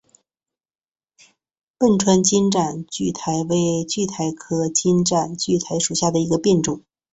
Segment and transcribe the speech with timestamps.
[1.81, 6.81] 汶川金盏苣苔为苦苣苔科金盏苣苔属下的一个变种。